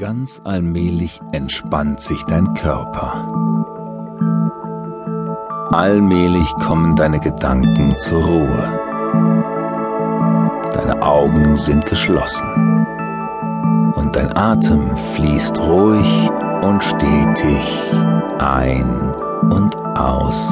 [0.00, 3.28] Ganz allmählich entspannt sich dein Körper.
[5.72, 8.80] Allmählich kommen deine Gedanken zur Ruhe.
[10.72, 12.46] Deine Augen sind geschlossen
[13.94, 16.30] und dein Atem fließt ruhig
[16.62, 17.92] und stetig
[18.38, 19.12] ein
[19.50, 20.48] und aus.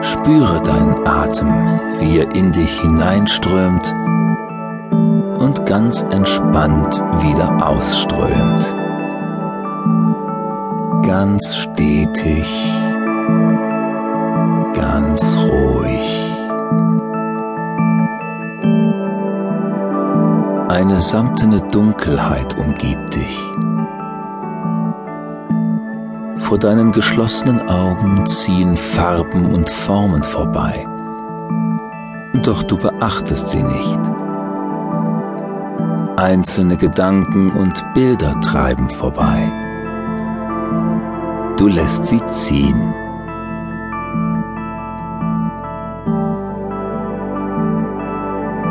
[0.00, 1.52] Spüre deinen Atem,
[1.98, 3.94] wie er in dich hineinströmt
[5.72, 8.76] ganz entspannt wieder ausströmt.
[11.02, 12.46] Ganz stetig,
[14.74, 16.36] ganz ruhig.
[20.68, 23.40] Eine samtene Dunkelheit umgibt dich.
[26.36, 30.86] Vor deinen geschlossenen Augen ziehen Farben und Formen vorbei,
[32.42, 34.11] doch du beachtest sie nicht.
[36.22, 39.50] Einzelne Gedanken und Bilder treiben vorbei.
[41.56, 42.94] Du lässt sie ziehen.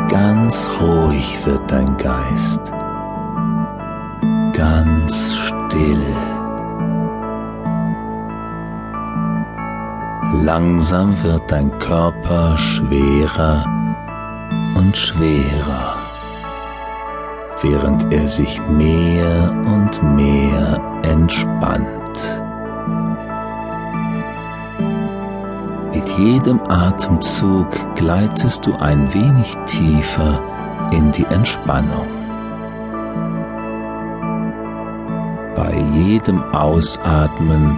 [0.08, 2.72] Ganz ruhig wird dein Geist,
[4.54, 6.06] ganz still.
[10.42, 13.66] Langsam wird dein Körper schwerer
[14.74, 16.01] und schwerer
[17.62, 22.42] während er sich mehr und mehr entspannt.
[25.94, 30.40] Mit jedem Atemzug gleitest du ein wenig tiefer
[30.90, 32.08] in die Entspannung.
[35.54, 37.76] Bei jedem Ausatmen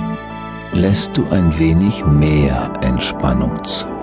[0.72, 3.93] lässt du ein wenig mehr Entspannung zu.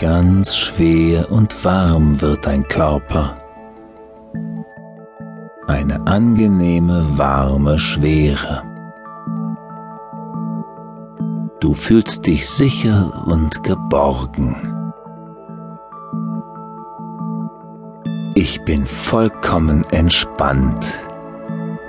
[0.00, 3.36] Ganz schwer und warm wird dein Körper.
[5.66, 8.62] Eine angenehme, warme Schwere.
[11.60, 14.56] Du fühlst dich sicher und geborgen.
[18.34, 20.98] Ich bin vollkommen entspannt.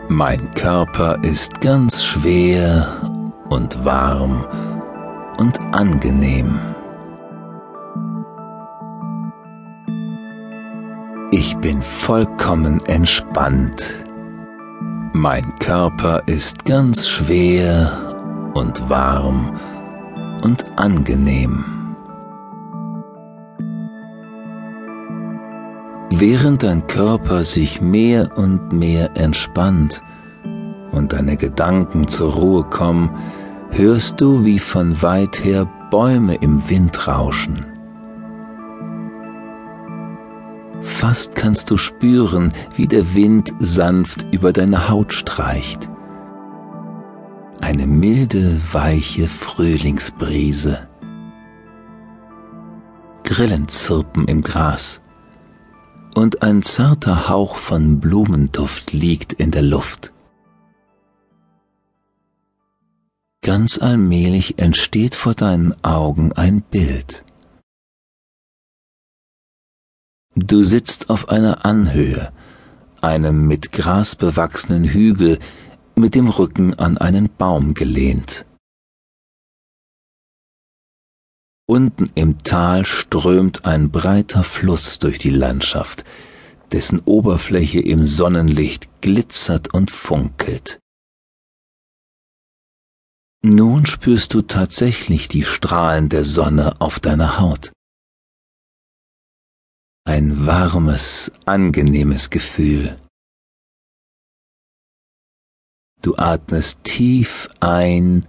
[0.10, 2.90] Mein Körper ist ganz schwer
[3.48, 4.46] und warm
[5.38, 6.60] und angenehm.
[11.34, 13.96] Ich bin vollkommen entspannt.
[15.14, 19.58] Mein Körper ist ganz schwer und warm
[20.44, 21.64] und angenehm.
[26.10, 30.04] Während dein Körper sich mehr und mehr entspannt
[30.92, 33.10] und deine Gedanken zur Ruhe kommen,
[33.70, 37.71] hörst du, wie von weit her Bäume im Wind rauschen.
[40.82, 45.90] Fast kannst du spüren, wie der Wind sanft über deine Haut streicht.
[47.60, 50.88] Eine milde, weiche Frühlingsbrise.
[53.24, 55.02] Grillen zirpen im Gras
[56.16, 60.12] und ein zarter Hauch von Blumenduft liegt in der Luft.
[63.44, 67.24] Ganz allmählich entsteht vor deinen Augen ein Bild.
[70.36, 72.32] Du sitzt auf einer Anhöhe,
[73.02, 75.40] einem mit Gras bewachsenen Hügel,
[75.96, 78.46] mit dem Rücken an einen Baum gelehnt.
[81.68, 86.06] Unten im Tal strömt ein breiter Fluss durch die Landschaft,
[86.72, 90.80] dessen Oberfläche im Sonnenlicht glitzert und funkelt.
[93.44, 97.74] Nun spürst du tatsächlich die Strahlen der Sonne auf deiner Haut
[100.04, 102.98] ein warmes, angenehmes Gefühl.
[106.02, 108.26] Du atmest tief ein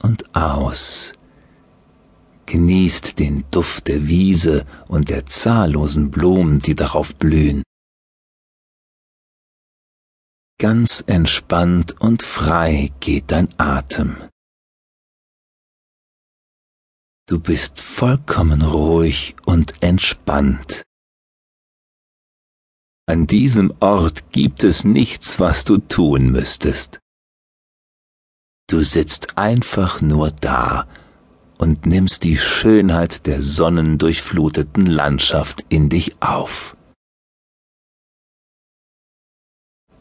[0.00, 1.12] und aus,
[2.46, 7.62] genießt den Duft der Wiese und der zahllosen Blumen, die darauf blühen.
[10.58, 14.16] Ganz entspannt und frei geht dein Atem.
[17.28, 20.82] Du bist vollkommen ruhig und entspannt.
[23.06, 27.00] An diesem Ort gibt es nichts, was du tun müsstest.
[28.68, 30.86] Du sitzt einfach nur da
[31.58, 36.76] und nimmst die Schönheit der sonnendurchfluteten Landschaft in dich auf.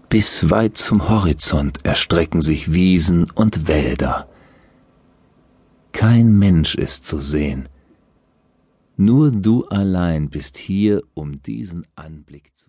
[0.10, 4.30] Bis weit zum Horizont erstrecken sich Wiesen und Wälder.
[5.92, 7.68] Kein Mensch ist zu sehen,
[8.96, 12.60] Nur du allein bist hier, um diesen Anblick zu